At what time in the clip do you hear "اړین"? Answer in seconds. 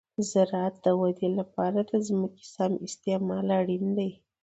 3.59-3.85